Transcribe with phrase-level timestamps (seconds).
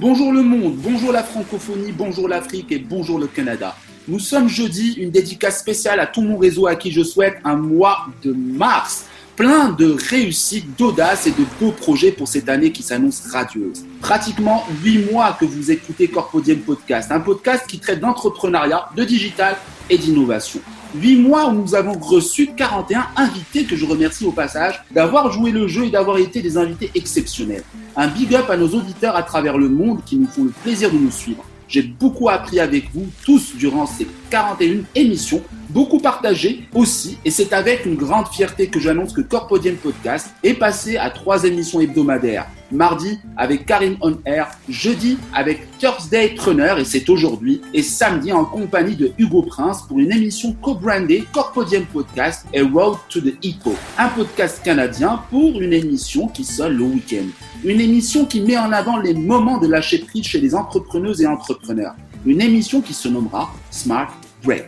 [0.00, 3.74] Bonjour le monde, bonjour la francophonie, bonjour l'Afrique et bonjour le Canada.
[4.06, 7.56] Nous sommes jeudi, une dédicace spéciale à tout mon réseau à qui je souhaite un
[7.56, 12.84] mois de mars plein de réussite, d'audace et de beaux projets pour cette année qui
[12.84, 13.84] s'annonce radieuse.
[14.00, 19.56] Pratiquement huit mois que vous écoutez Corpodium Podcast, un podcast qui traite d'entrepreneuriat, de digital
[19.90, 20.60] et d'innovation.
[20.94, 25.50] Huit mois où nous avons reçu 41 invités que je remercie au passage d'avoir joué
[25.50, 27.64] le jeu et d'avoir été des invités exceptionnels.
[28.00, 30.88] Un big up à nos auditeurs à travers le monde qui nous font le plaisir
[30.88, 31.44] de nous suivre.
[31.66, 35.42] J'ai beaucoup appris avec vous tous durant ces 41 émissions,
[35.78, 40.54] beaucoup partagé aussi, et c'est avec une grande fierté que j'annonce que Corpodium Podcast est
[40.54, 42.48] passé à trois émissions hebdomadaires.
[42.72, 48.44] Mardi avec Karim On Air, jeudi avec Thursday Trunner, et c'est aujourd'hui, et samedi en
[48.44, 53.76] compagnie de Hugo Prince pour une émission co-brandée Corpodium Podcast et Road to the Hippo,
[53.98, 57.28] un podcast canadien pour une émission qui sonne le week-end.
[57.62, 61.26] Une émission qui met en avant les moments de lâcher prise chez les entrepreneuses et
[61.28, 61.94] entrepreneurs.
[62.26, 64.66] Une émission qui se nommera Smart Break.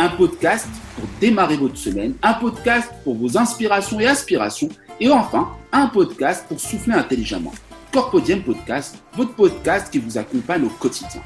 [0.00, 4.68] Un podcast pour démarrer votre semaine, un podcast pour vos inspirations et aspirations,
[5.00, 7.52] et enfin, un podcast pour souffler intelligemment.
[7.92, 11.20] Corpodium Podcast, votre podcast qui vous accompagne au quotidien.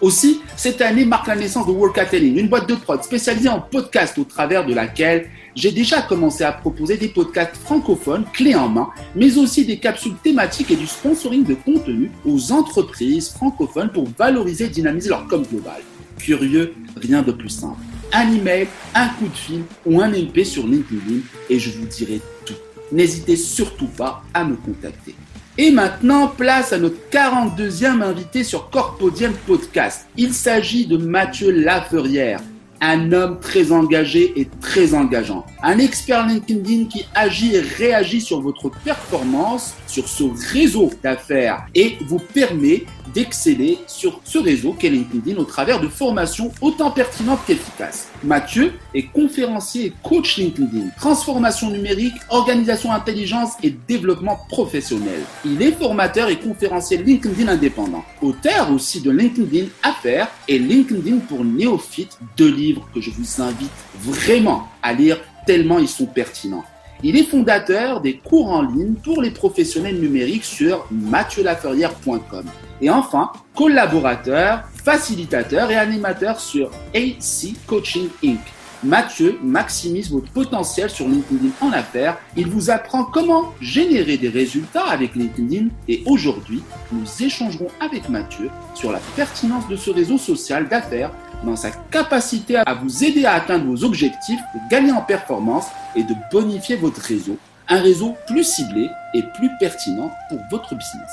[0.00, 4.16] Aussi, cette année marque la naissance de Workatelling, une boîte de prod spécialisée en podcast
[4.16, 8.88] au travers de laquelle j'ai déjà commencé à proposer des podcasts francophones clés en main,
[9.14, 14.64] mais aussi des capsules thématiques et du sponsoring de contenu aux entreprises francophones pour valoriser
[14.64, 15.82] et dynamiser leur com global.
[16.18, 17.80] Curieux, rien de plus simple.
[18.12, 22.20] Un email, un coup de fil ou un MP sur LinkedIn et je vous dirai
[22.44, 22.54] tout.
[22.92, 25.14] N'hésitez surtout pas à me contacter.
[25.58, 30.06] Et maintenant, place à notre 42e invité sur Corpodium Podcast.
[30.16, 32.40] Il s'agit de Mathieu Laferière,
[32.82, 35.46] un homme très engagé et très engageant.
[35.62, 41.96] Un expert LinkedIn qui agit et réagit sur votre performance sur ce réseau d'affaires et
[42.06, 42.84] vous permet
[43.14, 48.08] d'exceller sur ce réseau qu'est LinkedIn au travers de formations autant pertinentes qu'efficaces.
[48.22, 55.20] Mathieu est conférencier et coach LinkedIn, transformation numérique, organisation intelligence et développement professionnel.
[55.44, 61.44] Il est formateur et conférencier LinkedIn indépendant, auteur aussi de LinkedIn Affaires et LinkedIn pour
[61.44, 66.64] néophytes, deux livres que je vous invite vraiment à lire tellement ils sont pertinents.
[67.02, 72.44] Il est fondateur des cours en ligne pour les professionnels numériques sur mathieulaferrière.com.
[72.80, 78.40] Et enfin, collaborateur, facilitateur et animateur sur AC Coaching Inc.
[78.84, 82.18] Mathieu maximise votre potentiel sur LinkedIn en affaires.
[82.36, 88.50] Il vous apprend comment générer des résultats avec LinkedIn et aujourd'hui, nous échangerons avec Mathieu
[88.74, 91.10] sur la pertinence de ce réseau social d'affaires
[91.44, 96.02] dans sa capacité à vous aider à atteindre vos objectifs, de gagner en performance et
[96.02, 97.38] de bonifier votre réseau.
[97.68, 101.10] Un réseau plus ciblé et plus pertinent pour votre business.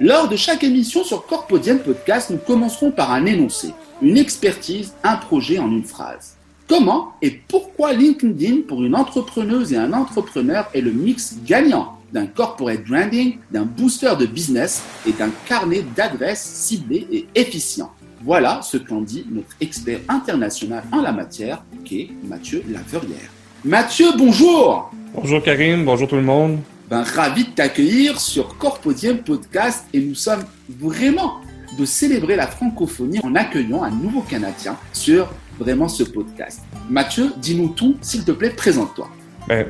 [0.00, 5.16] Lors de chaque émission sur Corpodium Podcast, nous commencerons par un énoncé, une expertise, un
[5.16, 6.36] projet en une phrase.
[6.68, 12.26] Comment et pourquoi LinkedIn pour une entrepreneuse et un entrepreneur est le mix gagnant d'un
[12.26, 17.92] corporate branding, d'un booster de business et d'un carnet d'adresses ciblé et efficient?
[18.24, 23.30] Voilà ce qu'en dit notre expert international en la matière, qui est Mathieu Laverrière.
[23.64, 26.58] Mathieu, bonjour Bonjour Karim, bonjour tout le monde.
[26.90, 31.40] Ben, ravi de t'accueillir sur Corpodium Podcast et nous sommes vraiment
[31.78, 35.28] de célébrer la francophonie en accueillant un nouveau Canadien sur
[35.58, 36.60] vraiment ce podcast.
[36.90, 39.08] Mathieu, dis-nous tout, s'il te plaît, présente-toi.
[39.48, 39.64] Ben,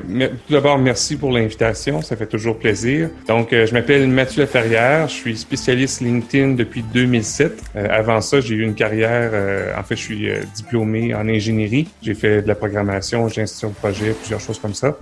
[0.47, 2.01] tout d'abord, merci pour l'invitation.
[2.01, 3.09] Ça fait toujours plaisir.
[3.27, 5.07] Donc, euh, je m'appelle Mathieu Laferrière.
[5.07, 7.63] Je suis spécialiste LinkedIn depuis 2007.
[7.75, 9.29] Euh, avant ça, j'ai eu une carrière.
[9.33, 11.87] Euh, en fait, je suis diplômé en ingénierie.
[12.01, 14.97] J'ai fait de la programmation, gestion de projet, plusieurs choses comme ça.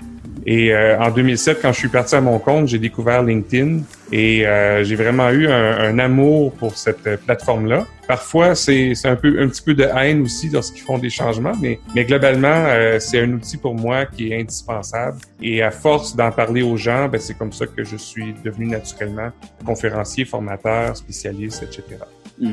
[0.45, 3.79] Et en 2007, quand je suis parti à mon compte, j'ai découvert LinkedIn
[4.11, 4.45] et
[4.83, 7.85] j'ai vraiment eu un, un, amour pour cette plateforme-là.
[8.07, 11.79] Parfois, c'est un peu un petit peu de haine aussi lorsqu'ils font des changements, mais,
[11.95, 15.17] mais globalement, euh, c'est un outil pour moi qui est indispensable.
[15.41, 18.67] Et à force d'en parler aux gens, ben, c'est comme ça que je suis devenu
[18.67, 19.29] naturellement
[19.65, 22.03] conférencier, formateur, spécialiste, etc.
[22.39, 22.49] Mmh,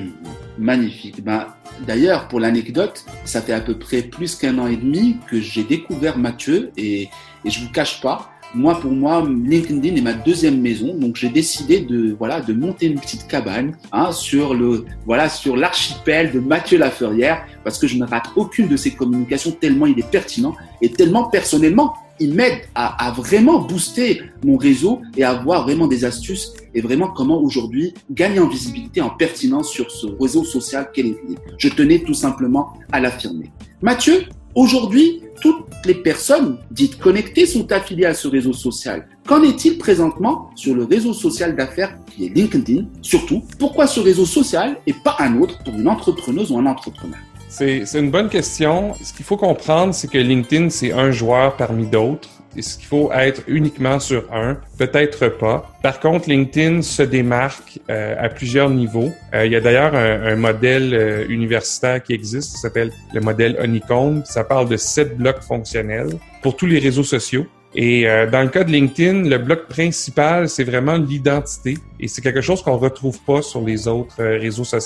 [0.59, 1.23] magnifique.
[1.23, 1.49] Ben,
[1.87, 5.65] D'ailleurs, pour l'anecdote, ça fait à peu près plus qu'un an et demi que j'ai
[5.65, 7.09] découvert Mathieu et,
[7.45, 11.31] et je vous cache pas, moi, pour moi, LinkedIn est ma deuxième maison, donc j'ai
[11.31, 16.39] décidé de voilà de monter une petite cabane hein, sur le voilà sur l'archipel de
[16.39, 20.55] Mathieu Laferrière parce que je ne rate aucune de ses communications tellement il est pertinent
[20.83, 25.87] et tellement personnellement il m'aide à, à, vraiment booster mon réseau et à avoir vraiment
[25.87, 30.91] des astuces et vraiment comment aujourd'hui gagner en visibilité, en pertinence sur ce réseau social
[30.93, 31.41] qu'est LinkedIn.
[31.57, 33.51] Je tenais tout simplement à l'affirmer.
[33.81, 39.09] Mathieu, Aujourd'hui, toutes les personnes dites connectées sont affiliées à ce réseau social.
[39.27, 42.85] Qu'en est-il présentement sur le réseau social d'affaires qui est LinkedIn?
[43.01, 47.19] Surtout, pourquoi ce réseau social et pas un autre pour une entrepreneuse ou un entrepreneur?
[47.49, 48.93] C'est une bonne question.
[49.03, 52.29] Ce qu'il faut comprendre, c'est que LinkedIn, c'est un joueur parmi d'autres.
[52.57, 54.59] Est-ce qu'il faut être uniquement sur un?
[54.79, 55.73] Peut-être pas.
[55.83, 59.11] Par contre, LinkedIn se démarque euh, à plusieurs niveaux.
[59.35, 63.57] Euh, il y a d'ailleurs un, modèle euh, universitaire qui existe, qui s'appelle le modèle
[63.61, 64.23] Honeycomb.
[64.25, 66.11] Ça parle de sept blocs fonctionnels
[66.43, 67.47] pour tous les réseaux sociaux.
[67.75, 71.79] Et euh, dans le cas de LinkedIn, le bloc principal, c'est vraiment l'identité.
[72.03, 74.83] Et c'est quelque chose qu'on retrouve pas sur les autres euh, réseaux sociaux.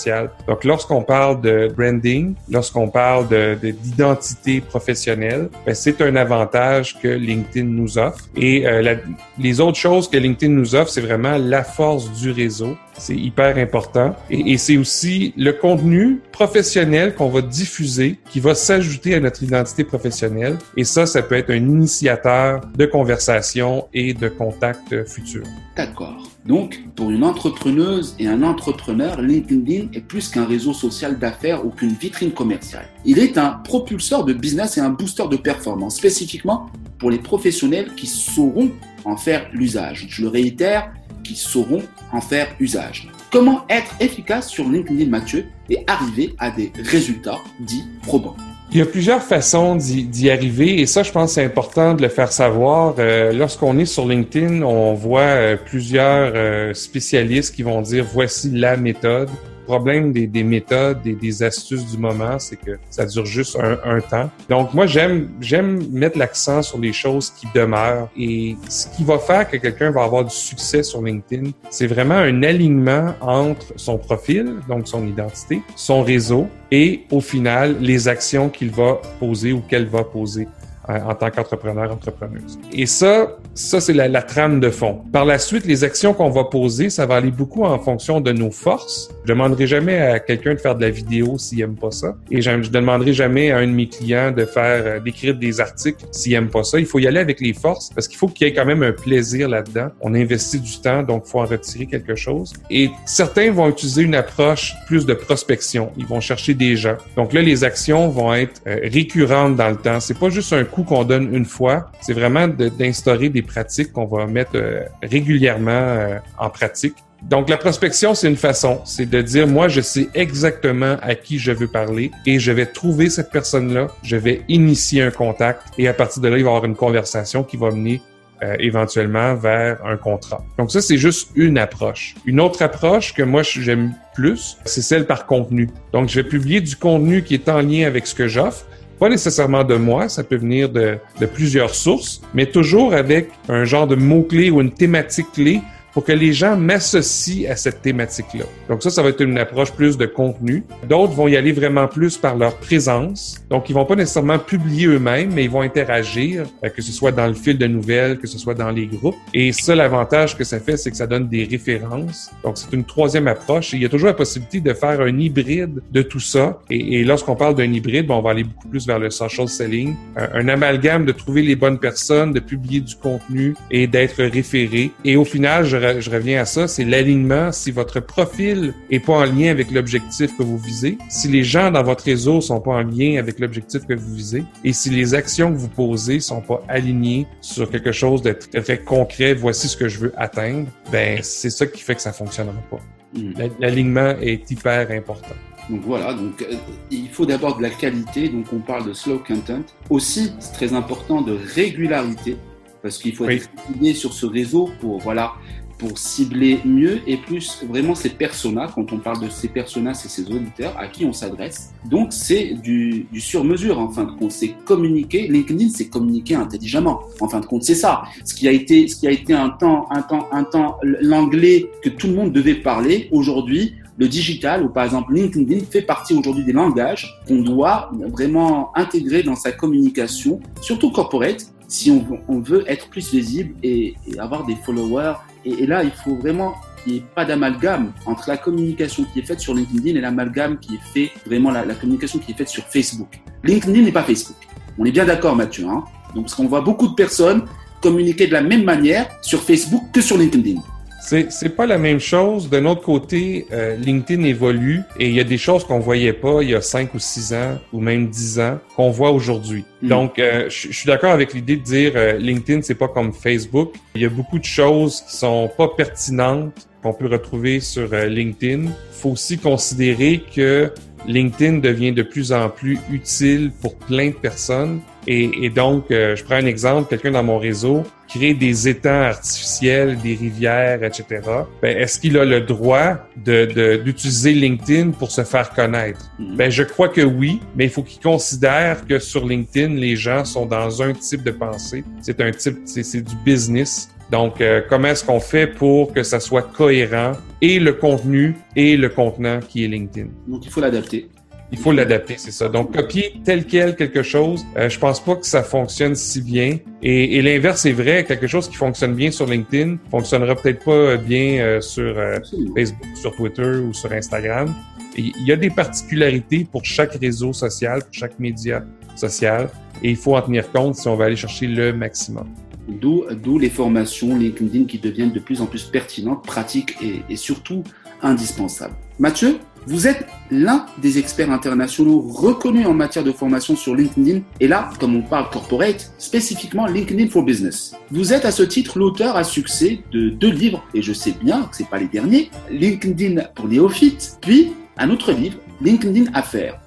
[0.47, 7.07] Donc, lorsqu'on parle de branding, lorsqu'on parle de, d'identité professionnelle, ben, c'est un avantage que
[7.07, 8.29] LinkedIn nous offre.
[8.35, 8.95] Et euh,
[9.39, 13.57] les autres choses que LinkedIn nous offre, c'est vraiment la force du réseau c'est hyper
[13.57, 14.15] important.
[14.29, 19.83] Et, c'est aussi le contenu professionnel qu'on va diffuser qui va s'ajouter à notre identité
[19.83, 20.57] professionnelle.
[20.75, 25.43] Et ça, ça peut être un initiateur de conversation et de contact futur.
[25.75, 26.23] D'accord.
[26.47, 31.69] Donc, pour une entrepreneuse et un entrepreneur, LinkedIn est plus qu'un réseau social d'affaires ou
[31.71, 32.87] qu'une vitrine commerciale.
[33.03, 36.67] Il est un propulseur de business et un booster de performance, spécifiquement
[36.99, 38.71] pour les professionnels qui sauront
[39.03, 40.05] en faire l'usage.
[40.09, 41.83] Je le réitère, qui sauront
[42.13, 43.09] en faire usage.
[43.29, 48.37] Comment être efficace sur LinkedIn Mathieu et arriver à des résultats dits probants?
[48.71, 52.09] Il y a plusieurs façons d'y arriver et ça, je pense, c'est important de le
[52.09, 52.95] faire savoir.
[52.99, 58.51] Euh, lorsqu'on est sur LinkedIn, on voit euh, plusieurs euh, spécialistes qui vont dire voici
[58.51, 59.29] la méthode
[59.67, 63.99] problème des, des méthodes des, astuces du moment, c'est que ça dure juste un, un
[63.99, 64.29] temps.
[64.49, 69.19] Donc moi, j'aime j'aime mettre l'accent sur les choses qui demeurent et ce qui va
[69.19, 73.97] faire que quelqu'un va avoir du succès sur LinkedIn, c'est vraiment un alignement entre son
[73.97, 79.61] profil, donc son identité, son réseau et au final les actions qu'il va poser ou
[79.61, 80.47] qu'elle va poser
[80.87, 82.57] en tant qu'entrepreneur, entrepreneuse.
[82.71, 85.01] Et ça, ça c'est la, la, trame de fond.
[85.11, 88.31] Par la suite, les actions qu'on va poser, ça va aller beaucoup en fonction de
[88.31, 89.09] nos forces.
[89.23, 92.15] Je demanderai jamais à quelqu'un de faire de la vidéo s'il aime pas ça.
[92.31, 95.59] Et je ne demanderai jamais à un de mes clients de faire, euh, d'écrire des
[95.59, 96.79] articles s'il aime pas ça.
[96.79, 98.83] Il faut y aller avec les forces parce qu'il faut qu'il y ait quand même
[98.83, 99.89] un plaisir là-dedans.
[100.01, 102.53] On investit du temps, donc il faut en retirer quelque chose.
[102.69, 105.91] Et certains vont utiliser une approche plus de prospection.
[105.97, 106.97] Ils vont chercher des gens.
[107.15, 109.99] Donc là, les actions vont être euh, récurrentes dans le temps.
[109.99, 111.91] C'est pas juste un coup qu'on donne une fois.
[112.01, 116.95] C'est vraiment d'instaurer des pratiques qu'on va mettre euh, régulièrement euh, en pratique.
[117.23, 121.39] Donc la prospection, c'est une façon, c'est de dire moi je sais exactement à qui
[121.39, 125.87] je veux parler et je vais trouver cette personne-là, je vais initier un contact et
[125.87, 128.01] à partir de là, il va y avoir une conversation qui va mener
[128.43, 130.45] euh, éventuellement vers un contrat.
[130.59, 132.13] Donc ça, c'est juste une approche.
[132.27, 135.71] Une autre approche que moi j'aime plus, c'est celle par contenu.
[135.91, 138.67] Donc je vais publier du contenu qui est en lien avec ce que j'offre,
[138.99, 140.97] pas nécessairement de moi, ça peut venir de,
[141.33, 145.61] plusieurs sources, mais toujours avec un genre de mot-clé ou une thématique clé
[145.97, 148.45] pour que les gens m'associent à cette thématique-là.
[148.69, 150.63] Donc ça, ça va être une approche plus de contenu.
[150.87, 153.43] D'autres vont y aller vraiment plus par leur présence.
[153.49, 157.11] Donc ils vont pas nécessairement publier eux-mêmes, mais ils vont interagir, euh, que ce soit
[157.11, 159.15] dans le fil de nouvelles, que ce soit dans les groupes.
[159.33, 162.29] Et ça, l'avantage que ça fait, c'est que ça donne des références.
[162.43, 163.73] Donc c'est une troisième approche.
[163.73, 166.59] Il y a toujours la possibilité de faire un hybride de tout ça.
[166.69, 169.95] Et, lorsqu'on parle d'un hybride, bon, on va aller beaucoup plus vers le social selling,
[170.15, 174.91] un, amalgame de trouver les bonnes personnes, de publier du contenu et d'être référé.
[175.03, 175.65] Et au final,
[175.99, 177.51] je reviens à ça, c'est l'alignement.
[177.51, 181.71] Si votre profil est pas en lien avec l'objectif que vous visez, si les gens
[181.71, 185.13] dans votre réseau sont pas en lien avec l'objectif que vous visez, et si les
[185.13, 189.77] actions que vous posez sont pas alignées sur quelque chose de très concret, voici ce
[189.77, 192.79] que je veux atteindre, ben c'est ça qui fait que ça fonctionnera pas.
[193.13, 193.33] Hmm.
[193.59, 195.35] L'alignement est hyper important.
[195.69, 196.55] Donc voilà, donc euh,
[196.91, 199.61] il faut d'abord de la qualité, donc on parle de slow content.
[199.89, 202.37] Aussi, c'est très important de régularité
[202.81, 203.49] parce qu'il faut être
[203.95, 205.33] sur ce réseau pour voilà
[205.77, 208.67] pour cibler mieux et plus vraiment ces personas.
[208.73, 211.73] Quand on parle de ces personas, c'est ces auditeurs à qui on s'adresse.
[211.89, 214.31] Donc c'est du, du sur-mesure en fin de compte.
[214.31, 215.27] C'est communiquer.
[215.27, 217.01] LinkedIn, c'est communiquer intelligemment.
[217.19, 218.03] En fin de compte, c'est ça.
[218.25, 221.69] Ce qui a été, ce qui a été un temps, un temps, un temps l'anglais
[221.81, 223.07] que tout le monde devait parler.
[223.11, 228.71] Aujourd'hui, le digital, ou par exemple LinkedIn, fait partie aujourd'hui des langages qu'on doit vraiment
[228.75, 234.55] intégrer dans sa communication, surtout corporate, si on, veut être plus visible et, avoir des
[234.65, 235.15] followers.
[235.45, 239.23] Et, là, il faut vraiment qu'il n'y ait pas d'amalgame entre la communication qui est
[239.23, 242.63] faite sur LinkedIn et l'amalgame qui est fait, vraiment la, communication qui est faite sur
[242.63, 243.19] Facebook.
[243.43, 244.37] LinkedIn n'est pas Facebook.
[244.77, 245.65] On est bien d'accord, Mathieu.
[245.67, 245.83] Hein
[246.15, 247.43] Donc, parce qu'on voit beaucoup de personnes
[247.81, 250.61] communiquer de la même manière sur Facebook que sur LinkedIn.
[250.99, 252.49] C'est, c'est pas la même chose.
[252.49, 256.41] D'un autre côté, euh, LinkedIn évolue et il y a des choses qu'on voyait pas
[256.41, 259.63] il y a cinq ou six ans ou même dix ans qu'on voit aujourd'hui.
[259.81, 259.87] Mm.
[259.87, 263.73] Donc, euh, je suis d'accord avec l'idée de dire euh, LinkedIn, c'est pas comme Facebook.
[263.95, 268.05] Il y a beaucoup de choses qui sont pas pertinentes qu'on peut retrouver sur euh,
[268.05, 268.69] LinkedIn.
[268.91, 270.71] faut aussi considérer que
[271.05, 274.81] LinkedIn devient de plus en plus utile pour plein de personnes.
[275.09, 279.03] Et, et donc, euh, je prends un exemple, quelqu'un dans mon réseau crée des étangs
[279.03, 281.21] artificiels, des rivières, etc.
[281.61, 286.09] Ben, est-ce qu'il a le droit de, de- d'utiliser LinkedIn pour se faire connaître?
[286.19, 286.35] Mhm.
[286.35, 290.23] Ben, je crois que oui, mais il faut qu'il considère que sur LinkedIn, les gens
[290.25, 291.83] sont dans un type de pensée.
[292.01, 293.89] C'est un type, c'est, du business.
[294.11, 298.77] Donc, euh, comment est-ce qu'on fait pour que ça soit cohérent et le contenu et
[298.77, 300.07] le contenant qui est LinkedIn?
[300.27, 301.09] Donc il faut l'adapter.
[301.51, 302.49] Il faut l'adapter, c'est ça.
[302.49, 306.57] Donc, copier tel quel quelque chose, euh, je pense pas que ça fonctionne si bien.
[306.83, 308.03] Et, et l'inverse est vrai.
[308.03, 312.53] Quelque chose qui fonctionne bien sur LinkedIn fonctionnera peut-être pas bien euh, sur euh, Absolument.
[312.55, 314.53] Facebook, sur Twitter ou sur Instagram.
[314.97, 318.63] Il y a des particularités pour chaque réseau social, pour chaque média
[318.97, 319.49] social.
[319.83, 322.27] Et il faut en tenir compte si on veut aller chercher le maximum.
[322.67, 327.63] D'où, les formations LinkedIn qui deviennent de plus en plus pertinentes, pratiques et, surtout
[328.01, 328.75] indispensables.
[328.99, 334.47] Mathieu, vous êtes l'un des experts internationaux reconnus en matière de formation sur LinkedIn et
[334.47, 337.75] là, comme on parle corporate, spécifiquement LinkedIn for Business.
[337.91, 341.43] Vous êtes à ce titre l'auteur à succès de deux livres et je sais bien
[341.43, 346.59] que c'est pas les derniers, LinkedIn pour néophytes, puis un autre livre, LinkedIn Affaires.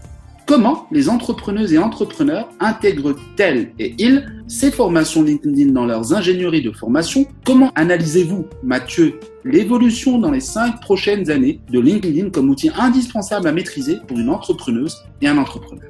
[0.51, 6.73] Comment les entrepreneuses et entrepreneurs intègrent-elles et ils ces formations LinkedIn dans leurs ingénieries de
[6.73, 7.25] formation?
[7.47, 13.53] Comment analysez-vous, Mathieu, l'évolution dans les cinq prochaines années de LinkedIn comme outil indispensable à
[13.53, 15.89] maîtriser pour une entrepreneuse et un entrepreneur?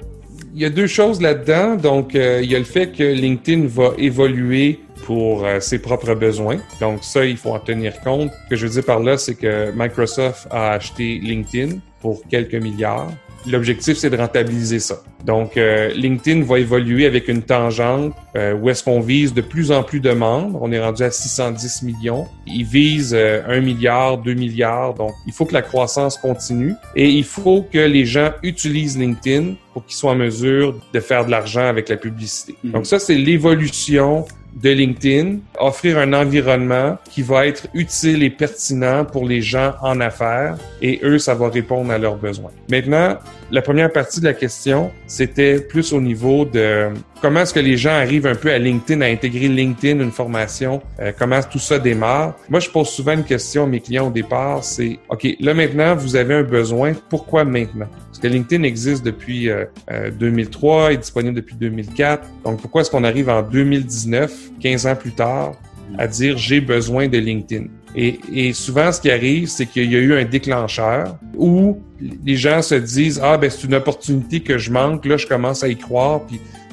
[0.54, 1.76] Il y a deux choses là-dedans.
[1.76, 6.14] Donc, euh, il y a le fait que LinkedIn va évoluer pour euh, ses propres
[6.14, 6.58] besoins.
[6.82, 8.30] Donc, ça, il faut en tenir compte.
[8.44, 12.54] Ce que je veux dire par là, c'est que Microsoft a acheté LinkedIn pour quelques
[12.54, 13.12] milliards.
[13.46, 15.02] L'objectif, c'est de rentabiliser ça.
[15.24, 19.72] Donc, euh, LinkedIn va évoluer avec une tangente euh, où est-ce qu'on vise de plus
[19.72, 20.58] en plus de membres.
[20.60, 22.26] On est rendu à 610 millions.
[22.46, 24.94] Il vise euh, 1 milliard, 2 milliards.
[24.94, 29.54] Donc, il faut que la croissance continue et il faut que les gens utilisent LinkedIn
[29.72, 32.56] pour qu'ils soient en mesure de faire de l'argent avec la publicité.
[32.62, 32.72] Mhm.
[32.72, 39.04] Donc, ça, c'est l'évolution de LinkedIn, offrir un environnement qui va être utile et pertinent
[39.04, 42.50] pour les gens en affaires et eux, ça va répondre à leurs besoins.
[42.70, 43.18] Maintenant,
[43.50, 46.88] la première partie de la question, c'était plus au niveau de
[47.20, 50.82] comment est-ce que les gens arrivent un peu à LinkedIn, à intégrer LinkedIn, une formation,
[51.00, 52.36] euh, comment tout ça démarre?
[52.48, 55.94] Moi, je pose souvent une question à mes clients au départ, c'est, OK, là maintenant,
[55.94, 57.88] vous avez un besoin, pourquoi maintenant?
[58.06, 62.26] Parce que LinkedIn existe depuis euh, euh, 2003, est disponible depuis 2004.
[62.44, 65.52] Donc, pourquoi est-ce qu'on arrive en 2019, 15 ans plus tard,
[65.98, 67.66] à dire j'ai besoin de LinkedIn?
[67.96, 71.78] Et, et souvent, ce qui arrive, c'est qu'il y a eu un déclencheur où
[72.24, 75.62] les gens se disent ah ben c'est une opportunité que je manque, là je commence
[75.64, 76.20] à y croire,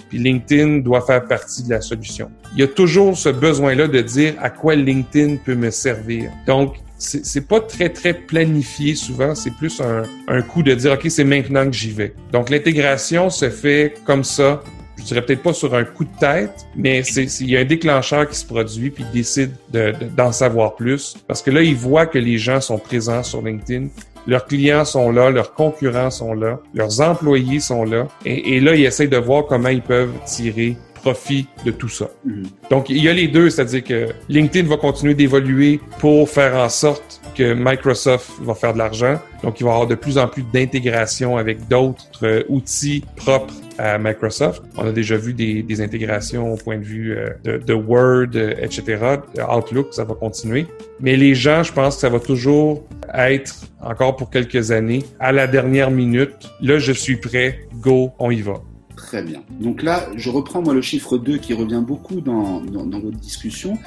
[0.10, 2.30] puis LinkedIn doit faire partie de la solution.
[2.54, 6.32] Il y a toujours ce besoin-là de dire à quoi LinkedIn peut me servir.
[6.46, 9.36] Donc, c'est pas très, très planifié souvent.
[9.36, 12.14] C'est plus un, un coup de dire, OK, c'est maintenant que j'y vais.
[12.32, 14.64] Donc, l'intégration se fait comme ça.
[14.98, 17.02] Je dirais peut-être pas sur un coup de tête, mais
[17.40, 20.76] il y a un déclencheur qui se produit puis il décide de- de- d'en savoir
[20.76, 21.16] plus.
[21.28, 23.90] Parce que là, il voit que les gens sont présents sur LinkedIn.
[24.28, 28.08] Leurs clients sont là, leurs concurrents sont là, leurs employés sont là.
[28.26, 32.10] Et, et là, ils essayent de voir comment ils peuvent tirer profit de tout ça.
[32.26, 32.44] Mhm.
[32.70, 36.70] Donc, il y a les deux, c'est-à-dire que LinkedIn va continuer d'évoluer pour faire en
[36.70, 39.20] sorte Microsoft va faire de l'argent.
[39.44, 43.54] Donc, il va y avoir de plus en plus d'intégration avec d'autres euh, outils propres
[43.78, 44.64] à Microsoft.
[44.78, 48.56] On a déjà vu des, intégrations au point de vue euh, de, de Word, euh,
[48.60, 49.20] etc.
[49.56, 50.66] Outlook, ça va continuer.
[51.00, 55.32] Mais les gens, je pense que ça va toujours être, encore pour quelques années, à
[55.32, 56.50] la dernière minute.
[56.62, 58.62] Là, je suis prêt, go, on y va.
[58.96, 59.44] Très bien.
[59.60, 63.18] Donc là, je reprends moi le chiffre 2 qui revient beaucoup dans, dans, dans votre
[63.18, 63.78] discussion.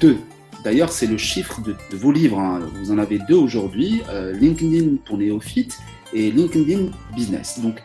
[0.00, 0.16] 2.
[0.64, 2.38] D'ailleurs, c'est le chiffre de, de vos livres.
[2.38, 2.60] hein.
[2.82, 5.78] Vous en avez deux aujourd'hui, euh, LinkedIn pour néophytes
[6.12, 7.60] et LinkedIn Business.
[7.62, 7.76] Donc,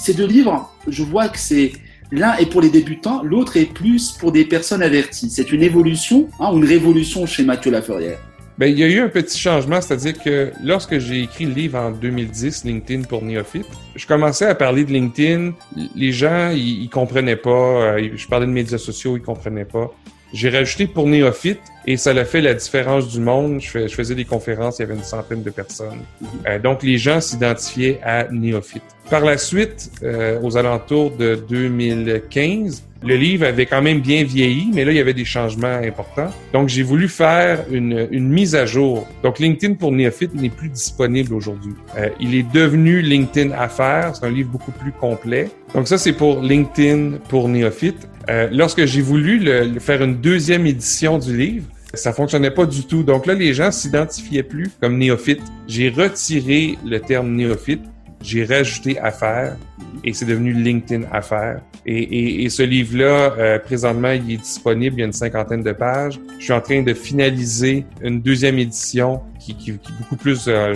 [0.00, 1.72] ces, deux, livres, je vois que c'est
[2.10, 5.30] l'un est pour les débutants, l'autre est plus pour des personnes averties.
[5.30, 8.18] C'est une évolution hein, ou une révolution chez Mathieu Laferrière.
[8.58, 11.78] Ben, il y a eu un petit changement, c'est-à-dire que lorsque j'ai écrit le livre
[11.78, 15.52] en 2010, LinkedIn pour néophytes, je commençais à parler de LinkedIn.
[15.94, 17.50] Les gens, ils, ils comprenaient pas.
[17.50, 19.94] euh, Je parlais de médias sociaux, ils comprenaient pas.
[20.32, 23.60] J'ai rajouté pour néophytes et ça a fait la différence du monde.
[23.60, 26.00] Je, fais- je faisais des conférences, il y avait une centaine de personnes.
[26.46, 28.82] Euh, donc, les gens s'identifiaient à néophytes.
[29.08, 34.70] Par la suite, euh, aux alentours de 2015, Le livre avait quand même bien vieilli,
[34.74, 36.30] mais là, il y avait des changements importants.
[36.52, 39.06] Donc, j'ai voulu faire une, une, mise à jour.
[39.22, 41.74] Donc, LinkedIn pour néophytes n'est plus disponible aujourd'hui.
[41.96, 44.16] Euh, il est devenu LinkedIn Affaires.
[44.16, 45.48] C'est un livre beaucoup plus complet.
[45.76, 48.08] Donc, ça, c'est pour LinkedIn pour néophytes.
[48.28, 52.84] Euh, lorsque j'ai voulu le, faire une deuxième édition du livre, ça fonctionnait pas du
[52.84, 53.02] tout.
[53.02, 55.42] Donc là, les gens s'identifiaient plus comme néophytes.
[55.66, 57.82] J'ai retiré le terme néophyte
[58.22, 59.56] j'ai rajouté affaires
[60.04, 61.60] et c'est devenu LinkedIn Affaires.
[61.86, 65.62] Et, et, et ce livre-là, euh, présentement, il est disponible, il y a une cinquantaine
[65.62, 66.20] de pages.
[66.38, 70.46] Je suis en train de finaliser une deuxième édition qui, qui, qui est beaucoup plus,
[70.48, 70.74] euh,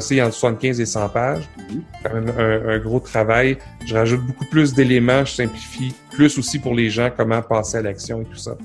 [0.00, 1.42] c'est entre 75 et 100 pages.
[1.42, 1.80] Mm-hmm.
[2.04, 3.56] Quand même un, un, gros travail.
[3.84, 7.82] Je rajoute beaucoup plus d'éléments, je simplifie plus aussi pour les gens comment passer à
[7.82, 8.56] l'action et tout ça.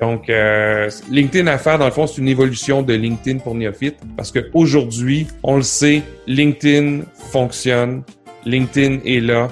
[0.00, 4.30] Donc, euh, LinkedIn Affaires, dans le fond, c'est une évolution de LinkedIn pour néophytes parce
[4.30, 8.02] qu'aujourd'hui, on le sait, LinkedIn fonctionne,
[8.44, 9.50] LinkedIn est là,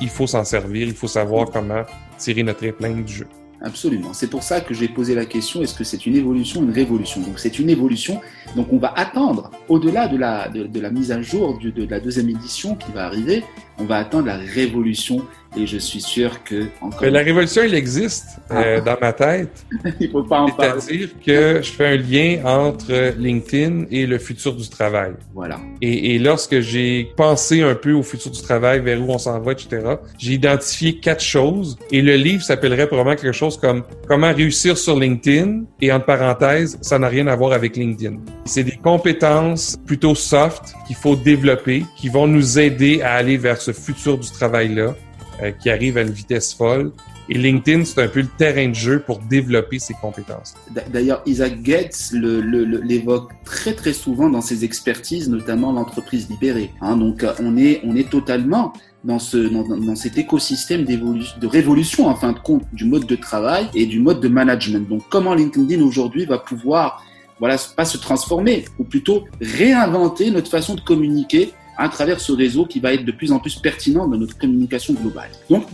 [0.00, 1.82] il faut s'en servir, il faut savoir comment
[2.18, 3.26] tirer notre épingle du jeu.
[3.62, 4.12] Absolument.
[4.12, 7.22] C'est pour ça que j'ai posé la question est-ce que c'est une évolution une révolution?
[7.22, 8.20] Donc c'est une évolution.
[8.54, 12.28] Donc on va attendre, au-delà de la, de, la mise à jour de la deuxième
[12.28, 13.42] édition qui va arriver,
[13.78, 15.22] on va attendre la révolution
[15.56, 17.08] et je suis sûr que encore.
[17.08, 18.80] la révolution, il existe euh, ah.
[18.80, 19.66] dans ma tête.
[20.00, 20.80] il faut pas en parler.
[20.80, 25.12] C'est-à-dire que je fais un lien entre LinkedIn et le futur du travail.
[25.34, 25.58] Voilà.
[25.80, 29.40] Et, et lorsque j'ai pensé un peu au futur du travail, vers où on s'en
[29.40, 31.76] va, etc., j'ai identifié quatre choses.
[31.90, 35.62] Et le livre s'appellerait probablement quelque chose comme Comment réussir sur LinkedIn.
[35.80, 38.16] Et entre parenthèses, ça n'a rien à voir avec LinkedIn.
[38.44, 43.60] C'est des compétences plutôt soft qu'il faut développer, qui vont nous aider à aller vers
[43.60, 44.94] ce futur du travail-là
[45.42, 46.92] euh, qui arrive à une vitesse folle.
[47.28, 50.54] Et LinkedIn, c'est un peu le terrain de jeu pour développer ses compétences.
[50.92, 56.70] D'ailleurs, Isaac Gates l'évoque très très souvent dans ses expertises, notamment l'entreprise libérée.
[56.80, 61.46] Hein, donc, euh, on est on est totalement dans ce dans, dans cet écosystème de
[61.46, 64.88] révolution en fin de compte du mode de travail et du mode de management.
[64.88, 67.04] Donc, comment LinkedIn aujourd'hui va pouvoir
[67.38, 72.64] voilà pas se transformer ou plutôt réinventer notre façon de communiquer à travers ce réseau
[72.66, 75.30] qui va être de plus en plus pertinent dans notre communication globale.
[75.50, 75.66] Donc,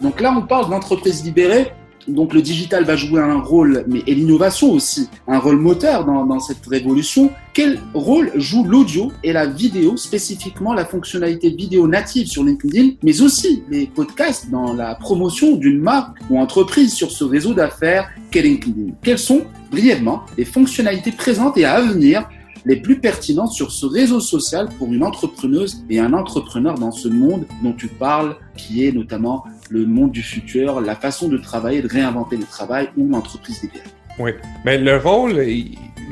[0.00, 1.72] donc là, on parle d'entreprise libérée.
[2.08, 6.24] Donc le digital va jouer un rôle, mais et l'innovation aussi, un rôle moteur dans,
[6.24, 7.32] dans cette révolution.
[7.52, 13.22] Quel rôle joue l'audio et la vidéo, spécifiquement la fonctionnalité vidéo native sur LinkedIn, mais
[13.22, 18.42] aussi les podcasts dans la promotion d'une marque ou entreprise sur ce réseau d'affaires qu'est
[18.42, 18.92] LinkedIn?
[19.02, 19.42] Quelles sont,
[19.72, 22.28] brièvement, les fonctionnalités présentes et à venir
[22.66, 27.08] les plus pertinentes sur ce réseau social pour une entrepreneuse et un entrepreneur dans ce
[27.08, 31.80] monde dont tu parles, qui est notamment le monde du futur, la façon de travailler,
[31.80, 33.86] de réinventer le travail ou l'entreprise d'idéal.
[34.18, 34.32] Oui,
[34.64, 35.34] mais le rôle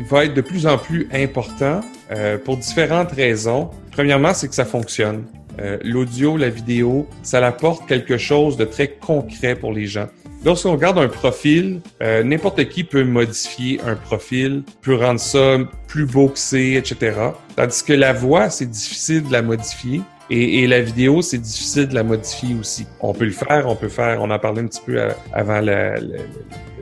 [0.08, 1.80] va être de plus en plus important
[2.12, 3.70] euh, pour différentes raisons.
[3.90, 5.24] Premièrement, c'est que ça fonctionne.
[5.60, 10.06] Euh, l'audio, la vidéo, ça apporte quelque chose de très concret pour les gens.
[10.44, 15.56] Lorsqu'on regarde un profil, euh, n'importe qui peut modifier un profil, peut rendre ça
[15.88, 17.16] plus beau que c'est, etc.
[17.56, 20.02] Tandis que la voix, c'est difficile de la modifier.
[20.28, 22.86] Et, la vidéo, c'est difficile de la modifier aussi.
[23.00, 24.98] On peut le faire, on peut faire, on en parlait un petit peu
[25.32, 25.94] avant le,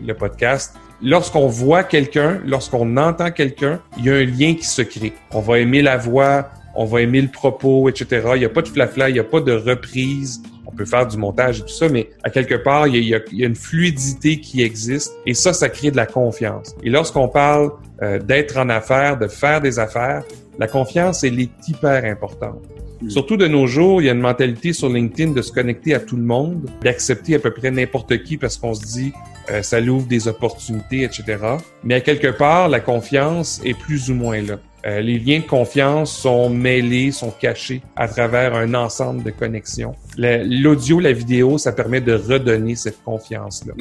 [0.04, 0.74] le podcast.
[1.00, 5.12] Lorsqu'on voit quelqu'un, lorsqu'on entend quelqu'un, il y a un lien qui se crée.
[5.32, 8.22] On va aimer la voix, on va aimer le propos, etc.
[8.34, 11.06] Il n'y a pas de flafla, il n'y a pas de reprise on peut faire
[11.06, 14.62] du montage et tout ça, mais à quelque part, il y a, une fluidité qui
[14.62, 16.74] existe et ça, ça crée de la confiance.
[16.82, 17.72] Et lorsqu'on parle
[18.02, 20.22] euh, d'être en affaires, de faire des affaires,
[20.58, 22.62] la confiance, elle est hyper importante.
[23.08, 26.00] Surtout de nos jours, il y a une mentalité sur LinkedIn de se connecter à
[26.00, 29.12] tout le monde, d'accepter à peu près n'importe qui parce qu'on se dit
[29.50, 31.38] euh, ça l'ouvre des opportunités, etc.
[31.84, 34.58] Mais à quelque part, la confiance est plus ou moins là.
[34.84, 39.94] Euh, les liens de confiance sont mêlés, sont cachés à travers un ensemble de connexions.
[40.16, 43.74] L'audio, la vidéo, ça permet de redonner cette confiance-là.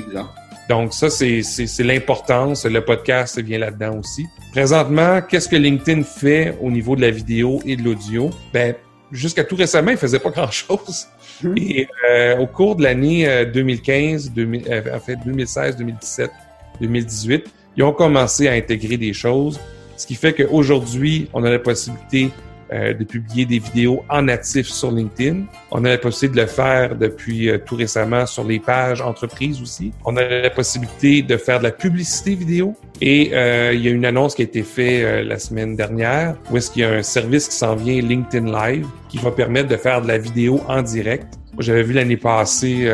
[0.69, 2.65] Donc ça, c'est l'importance.
[2.65, 4.25] Le podcast vient là-dedans aussi.
[4.51, 8.29] Présentement, qu'est-ce que LinkedIn fait au niveau de la vidéo et de l'audio?
[8.53, 8.75] Ben,
[9.11, 11.07] jusqu'à tout récemment, il faisait pas grand-chose.
[11.43, 11.53] Hmm.
[11.57, 16.31] Et euh, au cours de l'année 2015, 2000, en fait 2016, 2017,
[16.79, 17.45] 2018,
[17.77, 19.59] ils ont commencé à intégrer des choses
[20.01, 22.31] ce qui fait qu'aujourd'hui, on a la possibilité
[22.73, 25.41] euh, de publier des vidéos en natif sur LinkedIn.
[25.71, 29.61] On a la possibilité de le faire depuis euh, tout récemment sur les pages entreprises
[29.61, 29.91] aussi.
[30.05, 32.75] On a la possibilité de faire de la publicité vidéo.
[33.01, 36.57] Et euh, il y a une annonce qui a été faite la semaine dernière où
[36.57, 39.77] est-ce qu'il y a un service qui s'en vient, LinkedIn Live, qui va permettre de
[39.77, 41.27] faire de la vidéo en direct.
[41.59, 42.89] J'avais vu l'année passée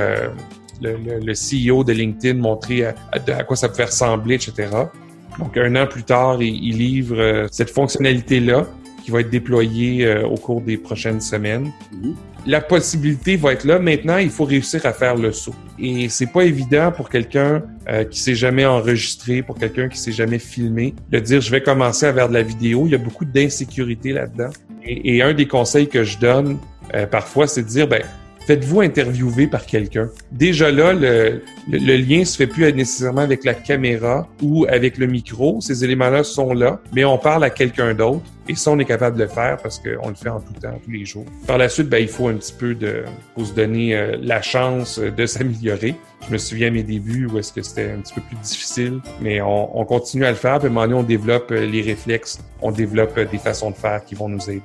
[0.82, 4.70] le, le, CEO de LinkedIn montrer à, à quoi ça pouvait ressembler, etc.
[5.40, 8.66] Donc, un an plus tard, il, livre euh, cette fonctionnalité-là
[9.08, 11.72] qui va être déployée euh, au cours des prochaines semaines.
[11.94, 12.14] Mhm.
[12.46, 13.80] la possibilité va être là.
[13.80, 15.56] Maintenant, il faut réussir à faire le saut.
[15.80, 20.12] Et c'est pas évident pour quelqu'un euh, qui s'est jamais enregistré, pour quelqu'un qui s'est
[20.12, 22.84] jamais filmé, de dire je vais commencer à faire de la vidéo.
[22.86, 24.50] Il y a beaucoup d'insécurité là-dedans.
[24.84, 26.58] Et, un des conseils que je donne
[26.94, 28.04] euh, parfois, c'est de dire ben
[28.48, 30.10] faites-vous interviewer par quelqu'un.
[30.32, 35.06] Déjà là, le, le, lien se fait plus nécessairement avec la caméra ou avec le
[35.06, 35.60] micro.
[35.60, 38.24] Ces éléments-là sont là, mais on parle à quelqu'un d'autre.
[38.48, 40.80] Et ça, on est capable de le faire parce qu'on le fait en tout temps,
[40.82, 41.26] tous les jours.
[41.46, 43.04] Par la suite, ben, il faut un petit peu de,
[43.36, 45.96] faut se donner euh, la chance de s'améliorer.
[46.26, 49.42] Je me souviens mes débuts où est-ce que c'était un petit peu plus difficile, mais
[49.42, 50.60] on, on continue à le faire.
[50.60, 53.72] Puis à un moment donné, on développe euh, les réflexes, on développe euh, des façons
[53.72, 54.62] de faire qui vont nous aider.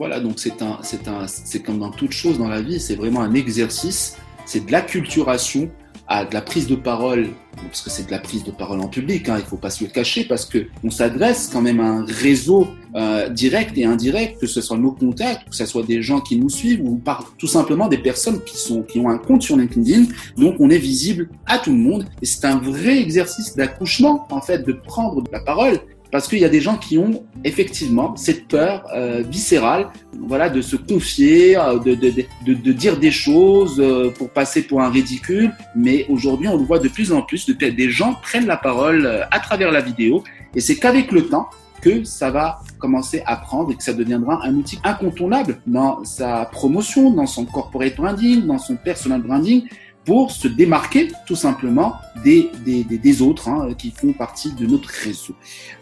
[0.00, 2.94] Voilà, donc c'est un, c'est un, c'est comme dans toute chose dans la vie, c'est
[2.94, 5.70] vraiment un exercice, c'est de l'acculturation
[6.06, 7.28] à de la prise de parole,
[7.62, 9.84] parce que c'est de la prise de parole en public, hein, il faut pas se
[9.84, 14.40] le cacher, parce que on s'adresse quand même à un réseau euh, direct et indirect,
[14.40, 17.34] que ce soit nos contacts, que ce soit des gens qui nous suivent, ou par,
[17.36, 20.06] tout simplement des personnes qui sont qui ont un compte sur LinkedIn,
[20.38, 24.40] donc on est visible à tout le monde, et c'est un vrai exercice d'accouchement en
[24.40, 25.78] fait de prendre la parole
[26.10, 30.60] parce qu'il y a des gens qui ont effectivement cette peur euh, viscérale, voilà, de
[30.60, 32.10] se confier, euh, de, de,
[32.46, 35.52] de, de, dire des choses euh, pour passer pour un ridicule.
[35.74, 39.22] Mais aujourd'hui, on le voit de plus en plus, des gens prennent la parole euh,
[39.30, 41.48] à travers la vidéo, et c'est qu'avec le temps
[41.80, 46.44] que ça va commencer à prendre et que ça deviendra un outil incontournable dans sa
[46.44, 49.64] promotion, dans son corporate branding, dans son personal branding,
[50.04, 54.88] pour se démarquer tout simplement des, des, des, autres hein, qui font partie de notre
[54.88, 55.34] réseau.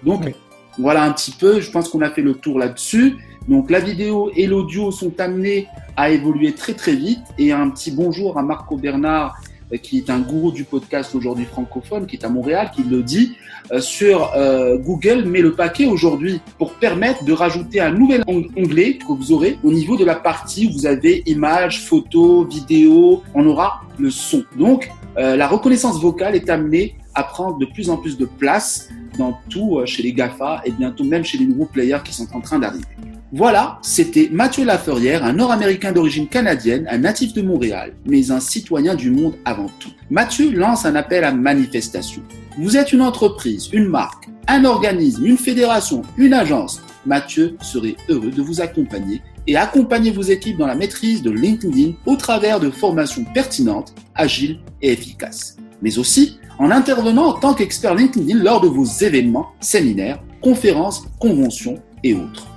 [0.02, 0.34] Donc
[0.78, 3.16] voilà un petit peu, je pense qu'on a fait le tour là-dessus.
[3.48, 7.90] Donc la vidéo et l'audio sont amenés à évoluer très très vite et un petit
[7.90, 9.40] bonjour à Marco Bernard
[9.76, 13.36] qui est un gourou du podcast aujourd'hui francophone, qui est à Montréal, qui le dit,
[13.72, 18.98] euh, sur euh, Google met le paquet aujourd'hui pour permettre de rajouter un nouvel onglet
[18.98, 23.46] que vous aurez au niveau de la partie où vous avez images, photos, vidéos, on
[23.46, 24.44] aura le son.
[24.56, 29.40] Donc, la reconnaissance vocale est amenée à prendre de plus en plus de place dans
[29.50, 32.60] tout chez les GAFA et bientôt même chez les nouveaux players qui sont en train
[32.60, 32.86] d'arriver.
[33.32, 38.94] Voilà, c'était Mathieu Laferrière, un Nord-Américain d'origine canadienne, un natif de Montréal, mais un citoyen
[38.94, 39.90] du monde avant tout.
[40.08, 42.22] Mathieu lance un appel à manifestation.
[42.56, 46.80] Vous êtes une entreprise, une marque, un organisme, une fédération, une agence.
[47.04, 51.92] Mathieu serait heureux de vous accompagner et accompagner vos équipes dans la maîtrise de LinkedIn
[52.06, 55.58] au travers de formations pertinentes, agiles et efficaces.
[55.82, 61.76] Mais aussi en intervenant en tant qu'expert LinkedIn lors de vos événements, séminaires, conférences, conventions
[62.02, 62.47] et autres.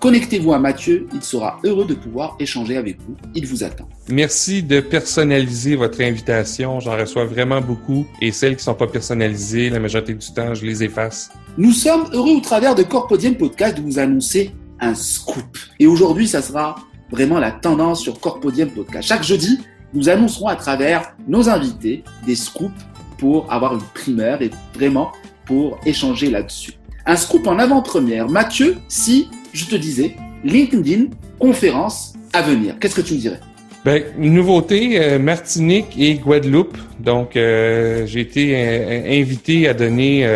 [0.00, 3.16] Connectez-vous à Mathieu, il sera heureux de pouvoir échanger avec vous.
[3.34, 3.88] Il vous attend.
[4.08, 6.78] Merci de personnaliser votre invitation.
[6.78, 10.54] J'en reçois vraiment beaucoup et celles qui ne sont pas personnalisées, la majorité du temps,
[10.54, 11.32] je les efface.
[11.56, 15.58] Nous sommes heureux au travers de Corpodium Podcast de vous annoncer un scoop.
[15.80, 16.76] Et aujourd'hui, ça sera
[17.10, 19.08] vraiment la tendance sur Corpodium Podcast.
[19.08, 19.58] Chaque jeudi,
[19.94, 22.70] nous annoncerons à travers nos invités des scoops
[23.18, 25.10] pour avoir une primeur et vraiment
[25.44, 26.74] pour échanger là-dessus.
[27.04, 28.28] Un scoop en avant-première.
[28.28, 31.06] Mathieu, si je te disais, LinkedIn,
[31.38, 32.78] conférence à venir.
[32.78, 33.40] Qu'est-ce que tu me dirais?
[33.84, 36.76] Ben, nouveauté, euh, Martinique et Guadeloupe.
[36.98, 40.26] Donc, euh, j'ai été euh, invité à donner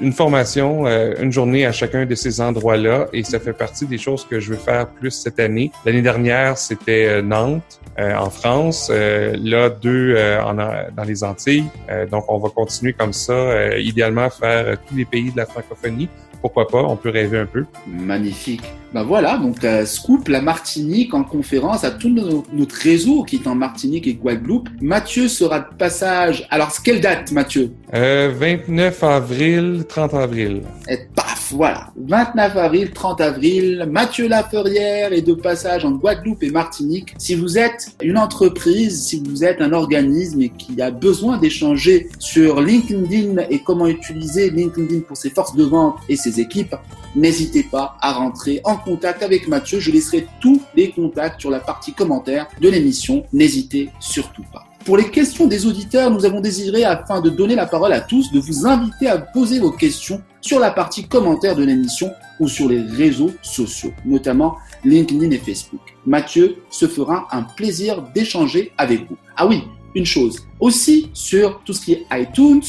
[0.00, 4.26] une formation, une journée à chacun de ces endroits-là, et ça fait partie des choses
[4.26, 5.72] que je veux faire plus cette année.
[5.86, 8.90] L'année dernière, c'était Nantes, en France.
[8.90, 11.64] là, deux en, dans les Antilles.
[12.10, 16.08] donc, on va continuer comme ça, idéalement faire tous les pays de la francophonie
[16.40, 17.64] pourquoi pas, on peut rêver un peu.
[17.86, 18.62] Magnifique.
[18.94, 23.46] Ben voilà, donc euh, Scoop, la Martinique en conférence à tout notre réseau qui est
[23.46, 24.68] en Martinique et Guadeloupe.
[24.80, 26.46] Mathieu sera de passage.
[26.50, 27.72] Alors, quelle date, Mathieu?
[27.94, 30.62] Euh, 29 avril, 30 avril.
[30.88, 31.92] Et paf, voilà.
[31.96, 37.14] 29 avril, 30 avril, Mathieu Laferrière est de passage en Guadeloupe et Martinique.
[37.18, 42.08] Si vous êtes une entreprise, si vous êtes un organisme et qui a besoin d'échanger
[42.18, 46.76] sur LinkedIn et comment utiliser LinkedIn pour ses forces de vente et ses équipes,
[47.14, 49.80] n'hésitez pas à rentrer en contact avec Mathieu.
[49.80, 53.24] Je laisserai tous les contacts sur la partie commentaire de l'émission.
[53.32, 54.64] N'hésitez surtout pas.
[54.86, 58.30] Pour les questions des auditeurs, nous avons désiré, afin de donner la parole à tous,
[58.30, 62.68] de vous inviter à poser vos questions sur la partie commentaire de l'émission ou sur
[62.68, 65.80] les réseaux sociaux, notamment LinkedIn et Facebook.
[66.06, 69.16] Mathieu se fera un plaisir d'échanger avec vous.
[69.36, 69.64] Ah oui,
[69.96, 72.62] une chose, aussi sur tout ce qui est iTunes,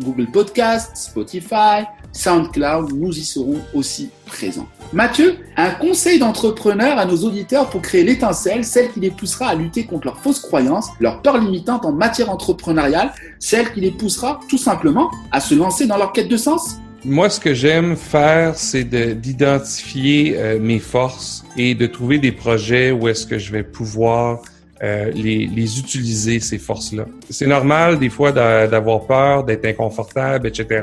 [0.00, 1.82] Google Podcast, Spotify,
[2.14, 4.66] SoundCloud, nous y serons aussi présents.
[4.92, 9.54] Mathieu, un conseil d'entrepreneur à nos auditeurs pour créer l'étincelle, celle qui les poussera à
[9.54, 14.40] lutter contre leurs fausses croyances, leurs peurs limitantes en matière entrepreneuriale, celle qui les poussera
[14.48, 16.78] tout simplement à se lancer dans leur quête de sens?
[17.04, 22.92] Moi, ce que j'aime faire, c'est d'identifier euh, mes forces et de trouver des projets
[22.92, 24.40] où est-ce que je vais pouvoir
[24.82, 27.06] euh, les, les, utiliser, ces forces-là.
[27.30, 30.82] C'est normal, des fois, d'avoir peur, d'être inconfortable, etc.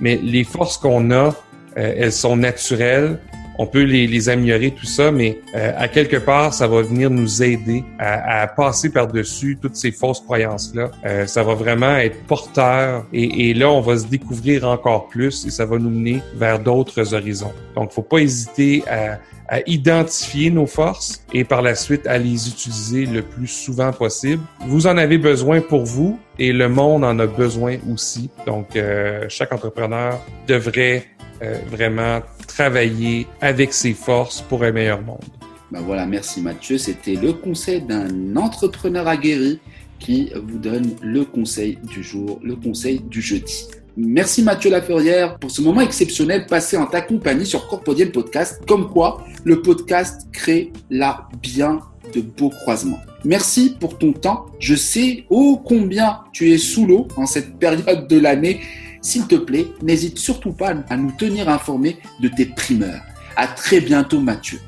[0.00, 1.34] Mais les forces qu'on a,
[1.76, 3.18] euh, elles sont naturelles
[3.58, 7.10] on peut les, les, améliorer, tout ça, mais euh, à quelque part, ça va venir
[7.10, 10.92] nous aider à, à passer par-dessus toutes ces fausses croyances-là.
[11.04, 15.44] Euh, ça va vraiment être porteur et, et, là, on va se découvrir encore plus
[15.44, 17.52] et ça va nous mener vers d'autres horizons.
[17.74, 22.48] Donc, faut pas hésiter à, à identifier nos forces et par la suite à les
[22.48, 24.42] utiliser le plus souvent possible.
[24.66, 28.30] Vous en avez besoin pour vous et le monde en a besoin aussi.
[28.46, 31.06] Donc, euh, chaque entrepreneur devrait
[31.42, 35.24] euh, vraiment travailler avec ses forces pour un meilleur monde.
[35.70, 36.78] Ben voilà, merci Mathieu.
[36.78, 39.60] C'était le conseil d'un entrepreneur aguerri
[39.98, 43.66] qui vous donne le conseil du jour, le conseil du jeudi.
[44.00, 48.62] Merci Mathieu Laferrière pour ce moment exceptionnel passé en ta compagnie sur Corpodium Podcast.
[48.64, 51.80] Comme quoi, le podcast crée là bien
[52.14, 53.00] de beaux croisements.
[53.24, 54.46] Merci pour ton temps.
[54.60, 58.60] Je sais ô combien tu es sous l'eau en cette période de l'année
[59.00, 63.02] s'il te plaît, n'hésite surtout pas à nous tenir informés de tes primeurs.
[63.36, 64.60] À très bientôt, Mathieu.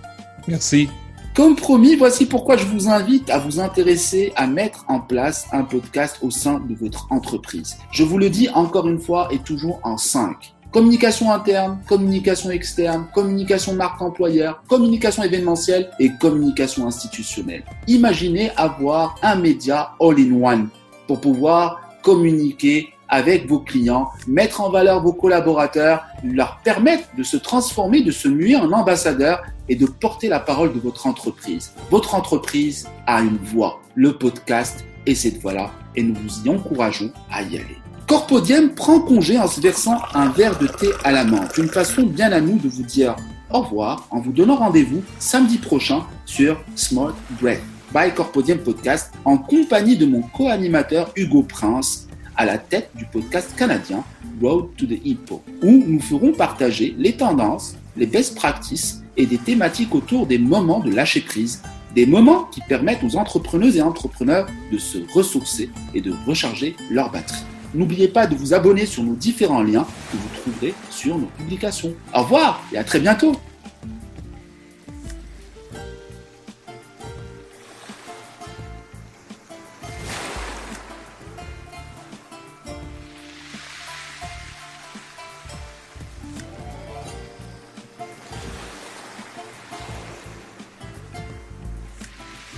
[0.49, 0.89] Merci.
[1.33, 5.63] Comme promis, voici pourquoi je vous invite à vous intéresser à mettre en place un
[5.63, 7.77] podcast au sein de votre entreprise.
[7.93, 10.53] Je vous le dis encore une fois et toujours en 5.
[10.73, 17.65] Communication interne, communication externe, communication marque employeur, communication événementielle et communication institutionnelle.
[17.87, 20.69] Imaginez avoir un média all-in-one
[21.07, 27.37] pour pouvoir communiquer avec vos clients, mettre en valeur vos collaborateurs, leur permettre de se
[27.37, 31.73] transformer, de se muer en ambassadeur et de porter la parole de votre entreprise.
[31.91, 37.11] Votre entreprise a une voix, le podcast est cette voix-là et nous vous y encourageons
[37.31, 37.77] à y aller.
[38.07, 41.25] Corpodium prend congé en se versant un verre de thé à la.
[41.55, 43.15] C'est une façon bien à nous de vous dire
[43.53, 47.61] au revoir en vous donnant rendez-vous samedi prochain sur Smart Bread
[47.93, 52.09] by Corpodium Podcast en compagnie de mon co-animateur Hugo Prince
[52.41, 54.03] à la tête du podcast canadien
[54.41, 59.37] Road to the Hippo, où nous ferons partager les tendances, les best practices et des
[59.37, 61.61] thématiques autour des moments de lâcher prise,
[61.95, 67.11] des moments qui permettent aux entrepreneuses et entrepreneurs de se ressourcer et de recharger leur
[67.11, 67.45] batterie.
[67.75, 71.93] N'oubliez pas de vous abonner sur nos différents liens que vous trouverez sur nos publications.
[72.15, 73.37] Au revoir et à très bientôt